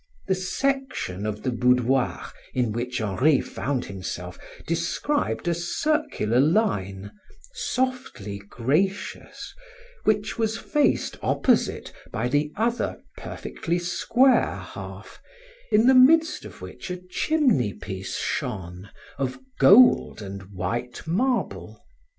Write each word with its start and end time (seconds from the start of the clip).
The 0.25 0.33
section 0.33 1.27
of 1.27 1.43
the 1.43 1.51
boudoir 1.51 2.31
in 2.55 2.71
which 2.71 2.99
Henri 2.99 3.39
found 3.39 3.85
himself 3.85 4.39
described 4.65 5.47
a 5.47 5.53
circular 5.53 6.39
line, 6.39 7.11
softly 7.53 8.39
gracious, 8.39 9.53
which 10.03 10.39
was 10.39 10.57
faced 10.57 11.19
opposite 11.21 11.93
by 12.11 12.29
the 12.29 12.51
other 12.55 12.97
perfectly 13.15 13.77
square 13.77 14.55
half, 14.55 15.21
in 15.71 15.85
the 15.85 15.93
midst 15.93 16.45
of 16.45 16.63
which 16.63 16.89
a 16.89 16.97
chimney 16.97 17.73
piece 17.73 18.17
shone 18.17 18.89
of 19.19 19.37
gold 19.59 20.19
and 20.19 20.51
white 20.53 21.05
marble. 21.05 21.79